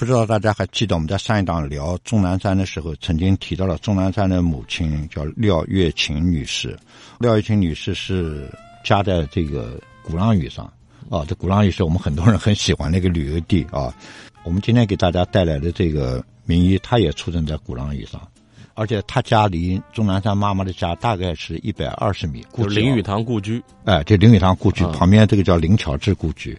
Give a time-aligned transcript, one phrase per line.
[0.00, 6.74] 不知道大家还记得我们在上一档聊钟南山的时候，曾经提到了钟南山的母亲叫廖月琴女士。
[7.18, 8.50] 廖月琴女士是
[8.82, 10.64] 家在这个鼓浪屿上
[11.10, 13.94] 啊，这鼓浪屿是我们很多人很喜欢的一个旅游地啊。
[14.42, 18.26] 我们今天给大家带来的这个名医，他也出生在鼓浪屿上，
[18.72, 22.42] 而且他家离钟南山妈妈的家大概是一百二十米。
[22.56, 26.56] 就林语堂故居，哎，这林语堂故居旁边这个叫林巧稚故居，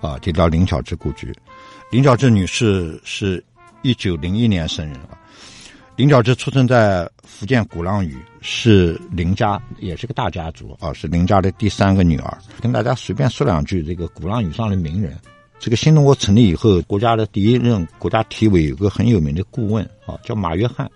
[0.00, 1.30] 啊，这叫林巧稚故居。
[1.90, 3.42] 林巧稚女士是
[3.80, 5.16] 一九零一年生人啊。
[5.96, 12.38] 林巧稚出生在福建鼓浪屿，是林家，也是个大家族啊，是林家的第三个女儿。
[12.60, 15.18] 跟大家随便说两句，这个鼓浪屿上的名人。
[15.58, 20.88] 这个新中国成立以后，国家的第一任国家体委有个很有名的顾问啊，叫马约翰。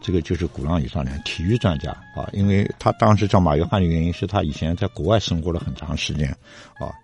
[0.00, 6.28] 这个就是鼓浪屿上的体育专家啊，因为他当时叫马约翰的原因是他以前在国外生活了很长时间
[6.78, 6.94] 啊。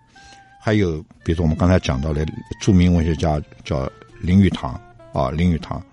[0.63, 2.23] 还有，比如说我们刚才讲到的
[2.61, 4.79] 著名文学家叫林语堂
[5.11, 5.83] 啊，林语堂。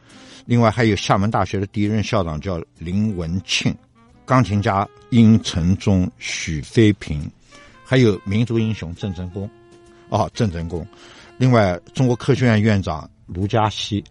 [0.45, 3.75] 另外还有厦门大学的第一任校长叫林文庆，
[4.27, 7.31] 钢琴家殷承宗、许飞平，
[7.83, 9.49] 还有民族英雄郑成功，
[10.11, 10.87] 啊，郑成功。
[11.39, 14.05] 另外，中国科学院院长卢嘉锡。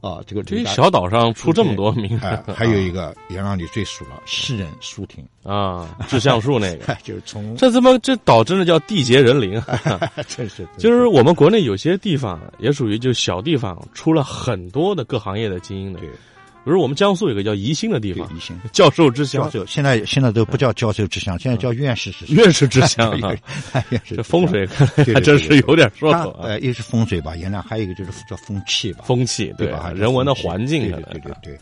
[0.00, 9.60] 啊，这个这小岛上出这么多名人，还有一个也让你最熟了，诗人舒婷啊，致橡树那个， 就是从这他妈这岛真的叫地杰人灵，
[10.28, 16.00] 真是，就是我们国内有些地方也属于就小地方，出了很多的各行业的精英的。
[16.66, 23.32] 比如我们江苏有个叫宜兴的地方，宜兴 教授之乡，现在现在都不叫教授之乡，现在叫院士之乡 院士之乡啊。
[24.04, 24.66] 这风水
[25.14, 29.92] 还真是有点说头呃，一是风水吧，原来还有一个就是叫风气吧，风气对吧？
[29.94, 31.56] 人文的环境，对对对。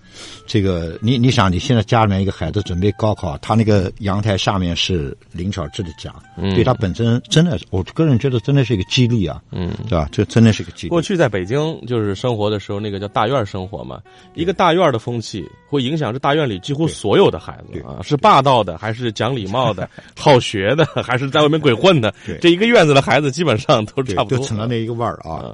[0.46, 6.14] 这个你你想，你现在家里面一个孩子准备高考，他那个阳台下面是林巧稚的家，
[6.54, 10.08] 对他本身真的，我个人觉得真的是一个激励啊，嗯，对吧？
[10.10, 10.88] 这真的是个激励。
[10.88, 14.00] 过去在北京就是生活的时候，那个叫大院生活嘛，
[14.32, 14.93] 一个大院。
[14.94, 22.14] 的风气会影响这大院里几乎所有的孩子啊，是霸道的，还是讲礼貌的， 好学的，还是在外面鬼混的？
[22.40, 25.52] 这一个院子的孩子基本上都差不多，都成了那一个味儿啊。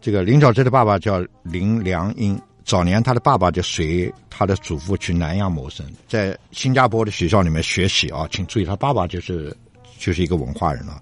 [0.00, 8.26] 这个林巧稚的爸爸叫林良英，早年他的爸爸就随他的祖父去南洋谋生，在新加坡的学校里面学习啊。
[8.30, 9.56] 请注意，他爸爸就是
[9.98, 11.00] 就是一个文化人了。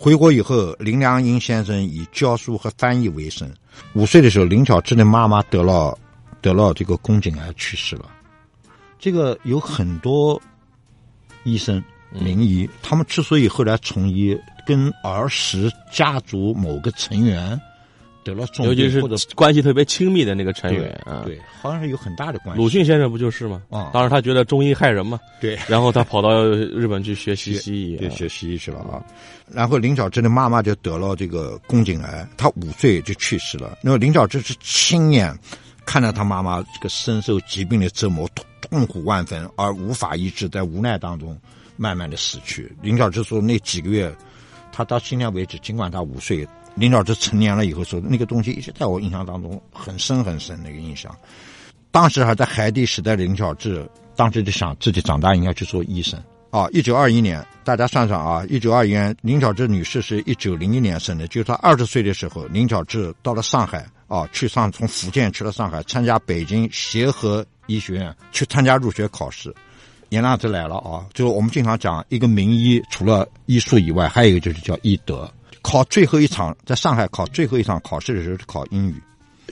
[0.00, 3.50] 回国以后，林良英先生以教书和翻译为生。
[3.94, 5.96] 五岁的时候，林巧稚的妈妈得了。
[6.40, 8.06] 得了这个宫颈癌去世了，
[8.98, 10.40] 这个有很多
[11.44, 17.60] 医生名医，他们之所以后来从医，跟儿时家族某个成员
[18.24, 22.62] 得了重病，或者关系特别亲密的那个成员啊，对，好像是有很大的关系。
[22.62, 23.62] 鲁迅先生不就是吗？
[23.70, 29.02] 啊，当时他觉得中医害人嘛，对，然后他跑到日本去学习西医，对，学西医去了啊。
[29.50, 33.78] 然后林巧稚的妈妈就得了这个宫颈癌，她五岁就去世了。
[33.82, 35.36] 那么林巧稚是亲眼。
[35.88, 38.28] 看到他妈妈这个深受疾病的折磨，
[38.60, 41.34] 痛苦万分，而无法医治，在无奈当中
[41.78, 42.70] 慢慢的死去。
[42.82, 44.14] 林巧稚说，那几个月，
[44.70, 51.10] 他到今天为止，尽管他五岁，林巧稚成年了以后说，那个东西一直在我印象当中很深很深那个印象。
[51.90, 56.68] 当时还在海底时代的林巧稚，当时就想自己长大应该去做医生啊。
[56.70, 63.86] 一九二一年，大家算算啊，一九二一年，林巧稚女士是一九零一年生的，就是她二十岁的时候，林巧稚到了上海。
[64.08, 69.54] 啊，去上从福建去了上海，参加北京协和医学院去参加入学考试，
[70.08, 71.06] 颜亮就来了啊！
[71.12, 75.30] 就是我们经常讲一个名医，除了医术以外，还有一个就是叫医德。
[75.60, 78.94] 考最后一场，在上海考最后一场考试的时候是考英语，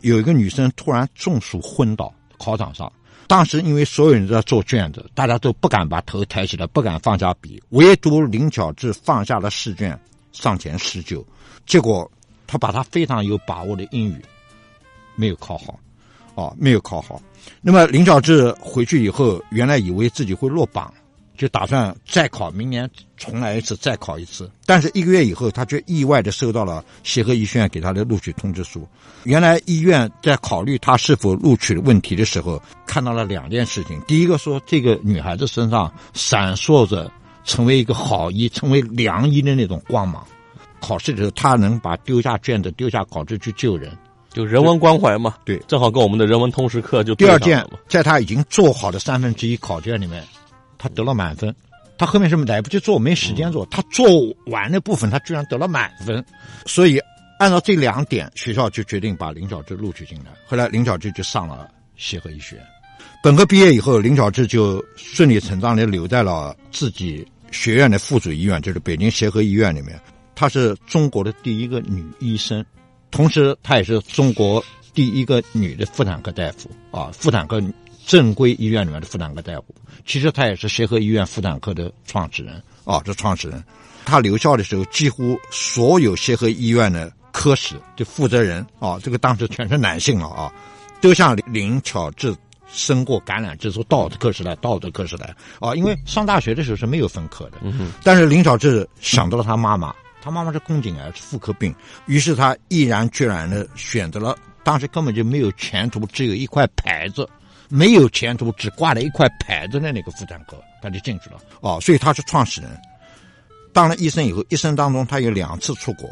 [0.00, 2.90] 有一个女生突然中暑昏倒考场上，
[3.26, 10.00] 当时因为所有人都在做卷子，大家都不敢把头抬起来，不敢放下笔，唯独林巧稚放下了试卷，
[10.32, 11.22] 上前施救，
[11.66, 12.10] 结果
[12.46, 14.24] 他把他非常有把握的英语。
[15.16, 15.78] 没有考好，
[16.34, 17.20] 哦，没有考好。
[17.60, 20.92] 那么林巧稚回去以后，原来以为自己会落榜，
[21.36, 24.50] 就打算再考，明年重来一次，再考一次。
[24.64, 28.86] 但是一个月以后，他却意外的收到了协和医学院给他的录取通知书。
[29.24, 37.10] 原来医院在考虑他是否录取的问题的时候，看到了两件事情：第一个说，这个女孩子身上闪烁着
[37.44, 40.26] 成为一个好医、成为良医的那种光芒。
[40.80, 43.96] 考试的时候，他能把丢下卷子、丢下考试去救人。
[44.36, 50.22] 就人文关怀嘛，对，正好跟我们的人文通识课就第二件，在他已经做好的三分之一考卷里面，
[50.76, 51.56] 他得了满分。
[51.96, 53.64] 他后面是来不及做，没时间做。
[53.70, 54.06] 他做
[54.48, 56.22] 完的部分，他居然得了满分。
[56.66, 57.00] 所以
[57.38, 60.26] 按照这两点，学校就决定把林小志录取进来。
[60.46, 62.64] 后来林小志就上了协和医学院。
[63.22, 69.98] 本科毕业以后，林小志就顺理成章的留在了自己学院的附属医院，就是北京协和医院里面。
[70.34, 72.62] 她是中国的第一个女医生。
[73.10, 74.62] 同时，她也是中国
[74.92, 77.62] 第一个女的妇产科大夫啊，妇产科
[78.06, 79.74] 正规医院里面的妇产科大夫。
[80.04, 83.62] 其实她也是协和医院妇产科的创始人啊，这创始人。
[84.04, 90.52] 她留校的时候，几乎所有协和医院的科室的负责人啊，这个当时全是男性了啊，
[91.00, 92.34] 都向林巧稚
[92.68, 95.74] 生过橄榄枝，说到的科室来，到的科室来啊。
[95.74, 97.58] 因为上大学的时候是没有分科的，
[98.02, 99.94] 但是林巧稚想到了她妈妈。
[100.26, 101.72] 他妈妈是宫颈癌，是妇科病，
[102.06, 107.28] 于是他毅然决然的选择了当时根本就没有前途，只有一块牌子，
[107.68, 111.36] 没有前途，只挂了一块牌子的那个妇产科，他就进去了。
[111.60, 112.68] 哦，所以他是创始人。
[113.72, 116.10] 当了医生以后，一生当中他有两次出国，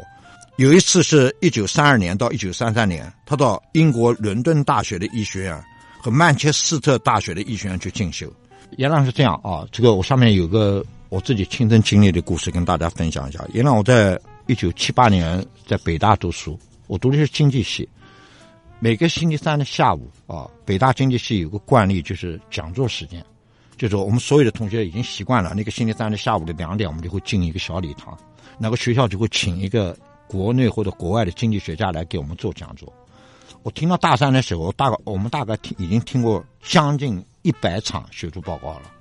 [0.55, 5.61] 有一次是一九三二年到一九三三年，他到英国伦敦大学的医学院
[5.99, 8.31] 和曼彻斯特大学的医学院去进修。
[8.77, 10.81] 原来是这样啊，这个我上面有个。
[11.15, 13.41] 我自己亲身经历的故事跟大家分享一下。
[13.53, 17.87] 原来我在一九七八年在北大读书，我读的是经济系。
[18.79, 23.25] 每个星期三的下午啊，北大经济系有个惯例就是讲座时间，
[23.77, 28.17] 就是我们所有的同学已经习惯了，那个星期三的下午的两点，我们就会进一个小礼堂，
[28.59, 29.97] 那个学校就会请一个
[30.27, 32.91] 国内或者国外的经济学家来给我们做讲座。
[33.63, 38.91] 我听到大三的时候，大概我们大概听已经听过将近一百场学术报告了。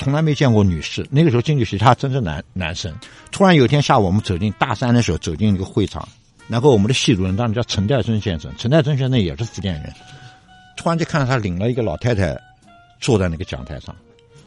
[0.00, 2.90] 从来没见过女士，那个时候进去时他真是男男生。
[3.30, 6.08] 突然有一天下午，我们走进大三的时候，走进一个会场，
[6.48, 9.92] 然后我们的系主任当时叫陈代春先生，陈代春先生也是福建人。
[10.74, 12.34] 突然就看到他领了一个老太太
[12.98, 13.94] 坐在那个讲台上，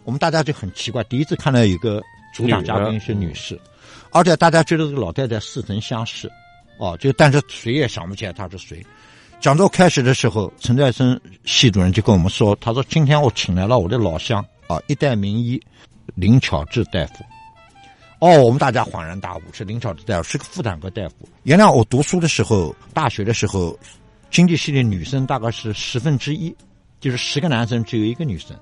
[0.05, 2.01] 我们大家就很奇怪，第一次看到一个
[2.33, 3.59] 主讲嘉宾是女士，
[4.09, 6.27] 而且大家觉得这个老太太似曾相识，
[6.79, 8.83] 哦，就但是谁也想不起来她是谁。
[9.39, 14.44] 讲座开始的时候，陈代春系主任就跟我们说，他说今天我请来了我的老乡。
[14.73, 15.61] 啊，一代名医
[16.15, 17.23] 林巧稚大夫。
[18.19, 21.27] 哦，我们大家恍然大悟，是林巧稚大夫，是个妇产科大夫。
[21.43, 23.77] 原来我读书的时候，大学的时候，
[24.31, 26.55] 经济系的女生大概是十分之一，
[27.01, 28.57] 就是十个男生只有一个女生，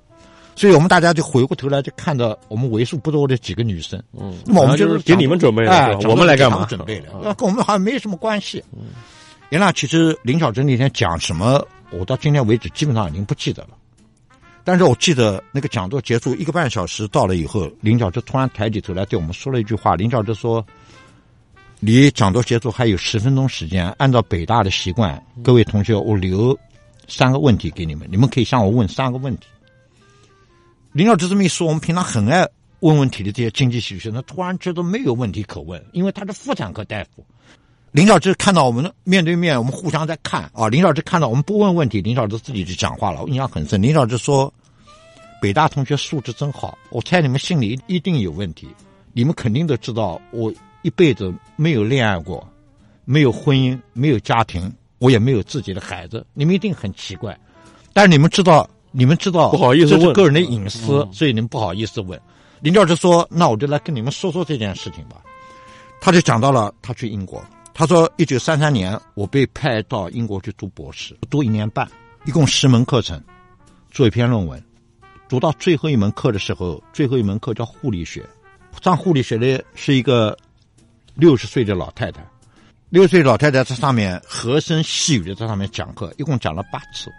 [0.55, 4.01] 所以我们大家就回过头来就看到我们为数不多的几个女生。
[4.13, 6.65] 嗯，那么我们就是给你们准备的，我们来干嘛？
[6.65, 8.63] 准备的，跟我们好像没什么关系。
[9.49, 13.77] 原来其实林巧珍那天讲什么，我到今天为止基本上已经不记得了。
[14.63, 19.95] 但是我记得那个讲座结束一个半小时到了以后，林教授突然抬起头来对我们说了一句话。
[19.95, 20.65] 林教授说
[21.81, 26.57] ：“离讲座结束还有十分钟时间，按照北大的习惯，各位同学，我留
[27.07, 29.47] 三个问题给你们，你们可以向我问三个问题。”
[30.93, 32.47] 林小志这么一说，我们平常很爱
[32.81, 37.25] 问问题的这些经济系学生，他突然觉得没有问题可问，因为他是妇产科大夫。
[37.91, 40.69] 林小志看到我们面对面，我们互相在看啊。
[40.69, 43.81] 林小志看到我们不问问题，林小志自己就讲话了，我印象很深。
[43.81, 44.51] 林小志说
[45.41, 48.69] ：“北大同学素质真好，我猜你们心里一定有问题。
[49.11, 50.53] 你们肯定都知道，我
[50.83, 52.47] 一辈子没有恋爱过，
[53.03, 56.25] 没有婚姻，没有家庭，我也没有自己的孩子。
[56.33, 57.37] 你们一定很奇怪，
[57.92, 62.18] 但是你们知道，你们知道不好意思这是个人的隐私，所以你们不好意思问。”
[62.61, 65.18] 林教授说：“那我就来跟你们说说这件事情吧。”
[65.99, 67.44] 他就讲到了他去英国。
[67.73, 71.90] 他说：“一九三三年，我被派到英国去读博士，读一年半，
[72.25, 73.19] 一共十门课程，
[73.90, 74.61] 做一篇论文。
[75.30, 78.23] 读到最后一门课的时候，最后一门课叫护理学。
[78.81, 80.37] 上护理学的是一个
[81.16, 82.21] 六十岁的老太太，
[82.90, 87.09] 六十岁老太太在上面和声细语的在上面讲课，一共讲了八次。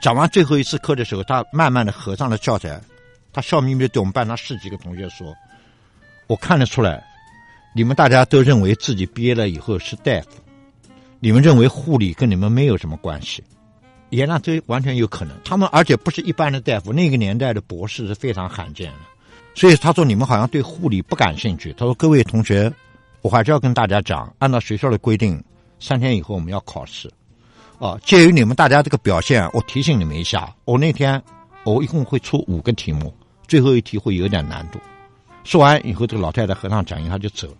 [0.00, 2.80] 讲完最后一次课的时候，她慢慢的合上了教材，
[3.32, 5.34] 她笑眯眯的对我们班上十几个同学说
[6.28, 7.04] ：‘我看得出来。’”
[7.78, 10.30] 你们大家都认为自己毕业了以后是大夫，
[11.20, 13.40] 你们认为护理跟你们没有什么关系，
[14.10, 15.36] 也那这完全有可能。
[15.44, 18.98] 他们而且不是一般的大夫，那个年代的博士是非常罕见的。
[19.54, 21.72] 所以他说你们好像对护理不感兴趣。
[21.74, 22.68] 他说各位同学，
[23.22, 25.40] 我还是要跟大家讲，按照学校的规定，
[25.78, 27.08] 三天以后我们要考试。
[27.78, 31.22] 啊，鉴于你们大家这个表现，我提醒你们一下，我那天
[31.62, 33.14] 我一共会出五个题目，
[33.46, 34.80] 最后一题会有点难度。
[35.44, 37.56] 说完以后，这个老太太合上讲义，他就走了。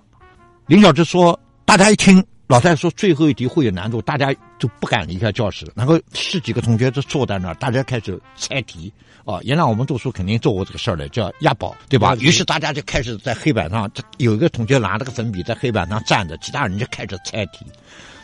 [0.69, 5.67] 林小芝说：“大家一听，老太太说最后一题会有难度，大家就不敢离开教室。
[5.75, 8.93] 然后十几个同学就坐在那儿，大家开始猜题。
[9.25, 12.15] 哦，原来我们读书肯定做过这个事儿的，叫押宝，对吧？
[12.17, 17.65] 于是大家就开始在黑板上，有一个同学拿了个粉笔在黑板上站着，其他人就开始猜题。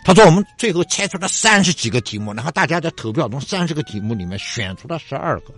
[0.05, 5.55] 他说我们最后猜出了三十几个题目，然后大家在投票，中三十个题目里面选出了十二个，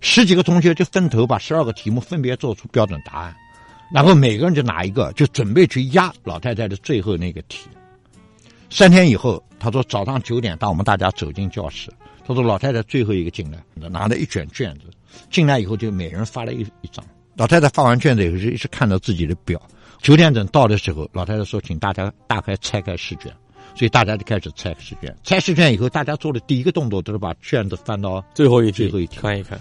[0.00, 3.32] 十几个同学就分头把十二个题目分别做出标准答案。
[3.92, 7.68] 然后每个人就拿一个，就准备去压老太太的最后那个题。
[8.70, 11.92] 三天以后，他说早上九点，当我们大家走进教室，
[12.26, 14.84] 他说老太太最后一个进来，拿了一卷卷子，
[15.30, 17.04] 进来以后就每人发了一一张。
[17.36, 19.60] 老太太发完卷子以后，就一直看着自己的表。
[20.00, 23.30] 九点整到的时候，老太太说：“请大家大概拆开试卷。”
[23.76, 25.14] 所以大家就开始拆试卷。
[25.22, 29.60] 拆试卷以后，大家做的第一个动作都是把卷子翻到最后一最后一题看一看。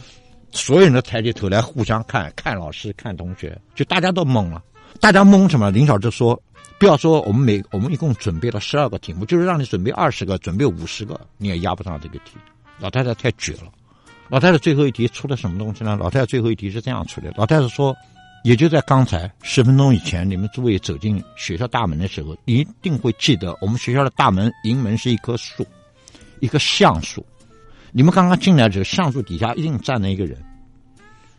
[0.52, 4.62] 所有人都抬起头来，互相看看老师，看同学，就大家都懵了。
[5.00, 5.72] 大家懵什么？
[5.72, 6.40] 林晓就说
[6.78, 12.34] ：“不要说我们每我们一共准备了十二个题目，就是让你准备二十个，准备五十个，你也压不上这个题。”
[12.80, 13.72] 老太太太绝了。
[14.28, 15.96] 老太太最后一题出了什么东西呢？
[16.00, 17.96] 老太太最后一题是这样出的：老太太说，
[18.44, 25.66] 也就在刚才十分钟以前，你们诸位走进学校大门的时候，一定会记得我们学校的大门迎门是一棵树，
[26.40, 27.26] 一棵橡树。
[27.92, 30.38] 你们刚刚进来的时候，橡树底下一定站着一个人。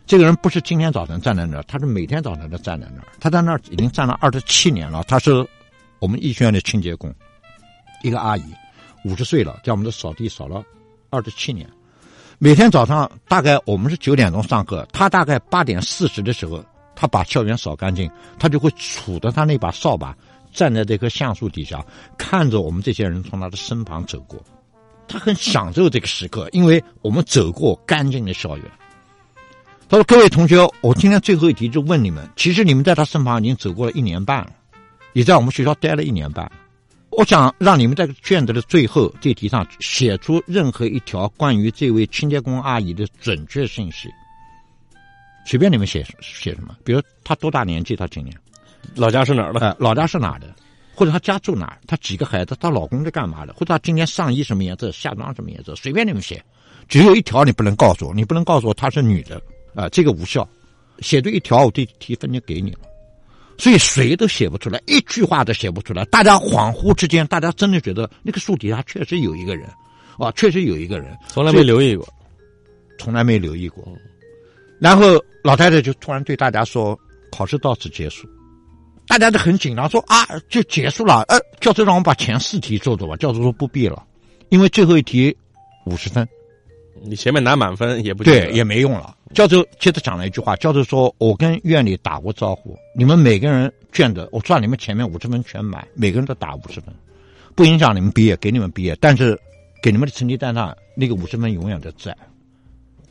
[0.05, 3.07] 这个人不是今天早晨站在那儿，他是每天早晨都站在那儿。
[3.19, 5.03] 他在那儿已经站了二十七年了。
[5.07, 5.45] 他是
[5.99, 7.13] 我们医学院的清洁工，
[8.03, 8.43] 一个阿姨，
[9.05, 10.63] 五十岁了，在我们这扫地扫了
[11.09, 11.67] 二十七年。
[12.37, 20.15] 每天早上大概我们是九点钟上课，他大概八点四十的时候，他把校园扫干净，他就会杵着他那把扫把，
[20.51, 21.83] 站在这棵橡树底下，
[22.17, 24.43] 看着我们这些人从他的身旁走过。
[25.07, 28.65] 他很享受这个时刻，因为我们走过干净的校园。
[29.89, 34.51] 他说：“各位同学，我今天最后一题就问你们，其实你们在他身旁已经走过了一年半了，
[35.13, 36.51] 也在我们学校待了一年半。
[37.11, 44.09] 我想让你们在卷子的最后这题上写出任何一条关于这位清洁工阿姨的准确信息。
[45.45, 48.35] 随便你们写写什么，比如她多大年纪，她今年，
[48.95, 49.59] 老家是哪儿的？
[49.59, 50.55] 呃，老家是哪的？
[50.95, 51.79] 或者她家住哪儿？
[51.87, 52.55] 她几个孩子？
[52.59, 53.53] 她老公在干嘛的？
[53.53, 55.75] 或者她今天上衣什么颜色，下装什么颜色？
[55.75, 56.43] 随便你们写，
[56.87, 59.41] 只有一条你不能告诉我，你不能告诉我她是女的。”
[59.75, 60.47] 啊，这个无效，
[60.99, 62.81] 写对一条，我这提分就给你了。
[63.57, 66.05] 所以谁都写不出来，一句话都写不出来。
[66.05, 69.67] 大家恍惚之间，大家真的觉得那个树底下确实有一个人，
[70.19, 72.07] 啊，确实有一个人，从来没留意过，
[72.99, 73.83] 从来没留意过。
[74.79, 76.95] 然后老太太就突然对大家说
[77.31, 78.27] ：“考试到此结束。”
[79.07, 83.15] 大家都很紧张，说：“啊，就结束了？”呃，教授让我们把前四题做做吧。
[83.17, 84.03] 教授说：“不必了，
[84.49, 85.35] 因为最后一题
[85.85, 86.27] 五十分。”
[87.05, 89.17] 你前面拿满分也不对，也没用了。
[89.33, 96.93] 教授接着讲了一句话，教授说：“我跟院里打过招呼，你们每个人卷子，我算你们前面五十分全满，每个人都打五十分，
[97.55, 98.95] 不影响你们毕业，给你们毕业。
[99.01, 99.37] 但是，
[99.81, 102.15] 给你们的成绩单上那个五十分永远都在。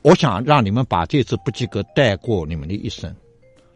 [0.00, 3.14] 我想让你们把这次不及格带过你们的一生。”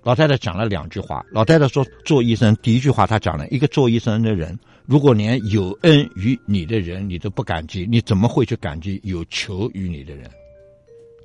[0.07, 1.27] 老太太讲了两句话。
[1.33, 10.31] 老太太说：“做医生，第一句话她讲了一个做医生的人。”如果连有恩于你的人你都不感激，你怎么会去感激有求于你的人？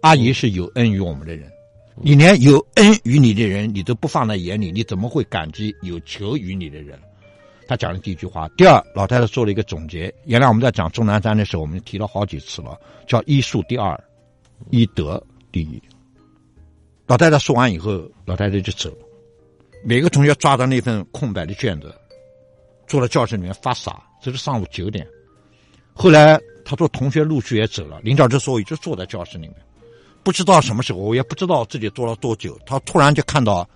[0.02, 1.48] 阿姨是有恩于我们的人，
[2.02, 6.98] 你连有恩于你的人你都不放在眼里，你怎么会感激有求于你的人？
[7.68, 8.50] 她讲的第一句话。
[8.58, 10.12] 第二，老太太做了一个总结。
[10.26, 13.96] 原来我们在讲钟南山的时候，我们提了好几次了，叫医术第二，
[14.72, 15.80] 医德第一。
[17.12, 19.06] 老太太说完以后，老太太就走了。
[19.84, 21.94] 每个同学抓着那份空白的卷子。
[22.88, 25.06] 坐在教室里面发傻，这是上午九点。
[25.92, 29.56] 后来他说同学陆续也走了，林教授说我就坐在教室里面，
[30.24, 32.58] 不知道什么时候，我也不知道自己坐了多久。
[32.66, 33.70] 他突然就看到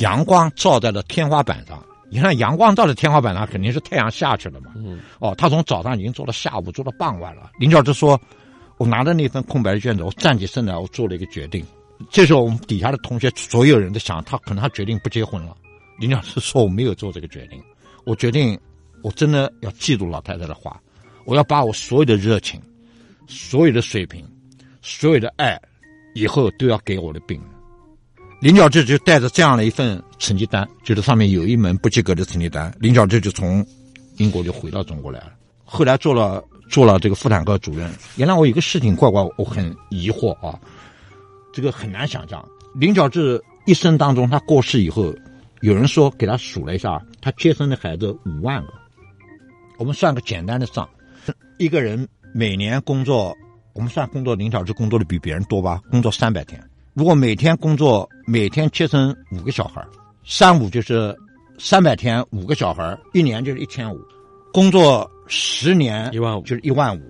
[0.00, 4.72] 阳光照在了天花板上，你看阳光照在天花板上，肯定是太阳下去了嘛。
[4.76, 5.00] 嗯。
[5.20, 7.50] 哦，他从早上已经坐到下午，坐到傍晚了。
[7.58, 8.20] 林教授说，
[8.76, 11.64] 我拿着那份空白的卷子，我站起身来，我做了一个决定。
[12.10, 15.56] 这时候我们底下的同学所有人都想，他可能他决定不结婚了。
[15.98, 17.62] 林教授说我没有做这个决定。
[18.04, 18.58] 我决定，
[19.02, 20.80] 我真的要记住老太太的话，
[21.24, 22.60] 我要把我所有的热情、
[23.26, 24.24] 所有的水平、
[24.80, 25.60] 所有的爱，
[26.14, 27.48] 以后都要给我的病人。
[28.40, 32.72] 林小志就带着这样的一份成绩单，就是上面有一门不及格的成绩单。
[32.78, 33.66] 林小志就从
[34.18, 35.32] 英国就回到中国来了，
[35.64, 37.90] 后来做了做了这个妇产科主任。
[38.16, 40.60] 原来我有个事情怪怪，我很疑惑啊，
[41.56, 42.46] 这个很难想象。
[42.74, 45.14] 林小志一生当中，他过世以后。
[45.62, 48.74] 有人说给他数了一下，他接生的孩子五万个。
[49.78, 50.86] 我们算个简单的账，
[51.58, 53.34] 一个人每年工作，
[53.72, 55.80] 我们算工作林小时工作的比别人多吧？
[55.90, 59.82] 工作三百天，如果每天工作，每天接生五个小孩，
[60.24, 61.16] 三五就是
[61.58, 63.98] 三百天五个小孩，一年就是一千五，
[64.52, 67.00] 工作十年一万五就是一万五，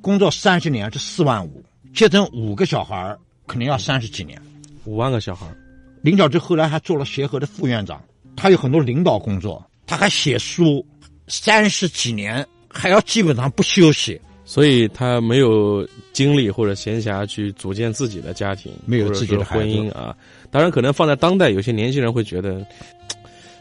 [0.00, 1.62] 工作三十年是四万五，
[1.92, 3.14] 接生五个小孩
[3.48, 4.40] 肯定要三十几年。
[4.84, 5.56] 五万个小孩儿，
[6.02, 8.00] 林小之后来还做了协和的副院长，
[8.36, 10.86] 他有很多领导工作，他还写书，
[11.26, 14.20] 三十几年还要基本上不休息。
[14.44, 20.16] 所以他没有精力或者闲暇去组建自己的家庭，没有自己的婚姻啊。
[20.50, 22.66] 当然，可能放在当代，有些年轻人会觉得，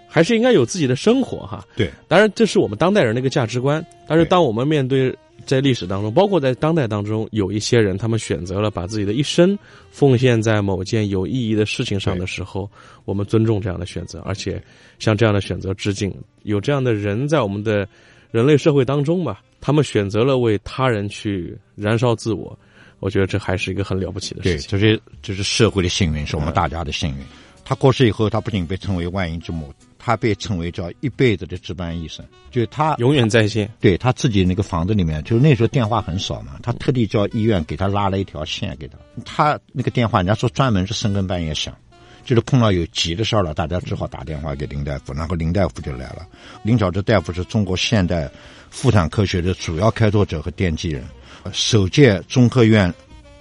[0.08, 1.66] 还是应该有自己的生活哈。
[1.76, 3.86] 对，当然，这是我们当代人的一个价值观。
[4.08, 9.58] 但是，当我们面对在历史当中，包括在当代当中，有一些人他们选择了把自己的一生
[9.92, 12.70] 奉献在某件有意义的事情上的时候，
[13.06, 14.62] 我们尊重这样的选择，而且
[14.98, 16.14] 向这样的选择致敬。
[16.44, 17.88] 有这样的人在我们的
[18.32, 22.58] 人类社会当中吧，他们选择了为他人去燃烧自我，
[23.00, 24.70] 我觉得这还是一个很了不起的，事情。
[24.70, 27.26] 这是这是社会的幸运，是我们大家的幸运。
[27.64, 29.74] 他过世以后，他不仅被称为万婴之母，
[30.08, 33.70] 他被称为叫一辈子的值班医生，就是他永远在线。
[33.82, 38.98] 对他自己那个房子里面，就是那时候电话很少嘛，他特地叫医院给他拉了一条线给他。
[39.26, 41.76] 他那个电话，人家说专门是深更半夜响，
[42.24, 46.26] 就是碰到有急的事儿了，大家只好打电话给林大夫，然后林大夫就来了。
[46.64, 48.32] 林小之大夫是中国现代
[48.70, 51.04] 妇产科学的主要开拓者和奠基人，
[51.44, 52.94] 呃首届中科院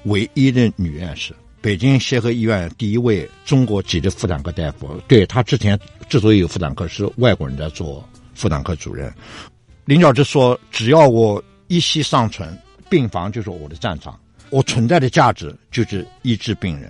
[0.07, 1.33] 唯一的女院士。
[1.67, 5.77] 北京协和医院第一位中国籍的妇产科大夫，对他之前
[6.09, 9.13] 之所以有妇产科，是外国人在做妇产科主任。
[9.85, 12.57] 林小之说：“只要我一息尚存，
[12.89, 14.17] 病房就是我的战场，
[14.51, 16.89] 我存在的价值就是医治病人。”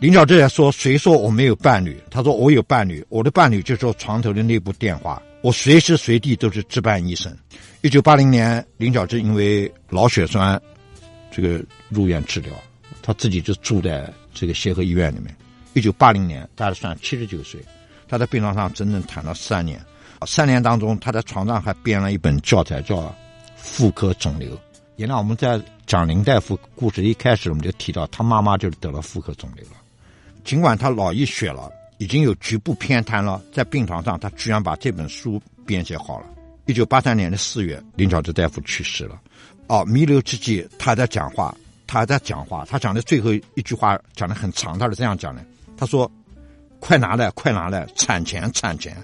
[0.00, 2.02] 林小之也说：“谁说我没有伴侣？
[2.10, 7.30] 他说我有伴侣，我的伴侣就是我床头的那部电话，我随时随地都是值班医生。”
[7.84, 10.58] 一九八零年，林小之因为脑血栓，
[11.30, 12.54] 这个入院治疗，
[13.06, 15.36] 他自己就住在这个协和医院里面。
[15.74, 17.60] 一九八零年，大概算七十九岁，
[18.08, 19.78] 他在病床上整整躺了三年。
[20.26, 22.96] 三年当中，他在床上还编了一本教材，叫
[23.56, 24.56] 《妇科肿瘤》。
[24.96, 29.72] 原来我们在讲林大夫故事一开始，我们就提到他妈妈就得了妇科肿瘤了。
[30.42, 36.26] 尽管他脑溢血了，已经有局部偏瘫了，在病床上，他居然把这本书编写好了。
[36.64, 39.20] 一九八三年的四月，林小之大夫去世了。
[39.66, 41.54] 哦，弥留之际，他在讲话，
[41.86, 42.64] 他还在讲话。
[42.64, 45.44] 他讲的最后一句话讲的很长，他是这样讲的：
[45.76, 46.10] 他说
[46.80, 48.96] ：“快拿来，快拿来，产前，产前。”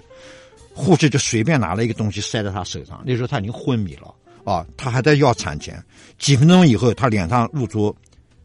[0.73, 4.13] 护士就随便拿了一个东西塞在他手上，那时候他已经昏迷了
[4.45, 5.83] 啊，他还在要产前。
[6.17, 7.95] 几分钟以后，他脸上露出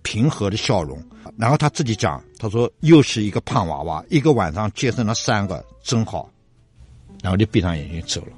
[0.02, 1.00] 平和的笑容，
[1.36, 6.28] 然后他自己讲，他说：“又是一个胖娃娃，一个晚上接生了三个，真好。”
[7.22, 8.32] 然后就闭上眼睛走了。